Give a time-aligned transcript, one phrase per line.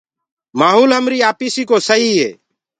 [0.59, 2.29] مآهولَ همريٚ آپيٚسيٚ ڪو سهيٚ هي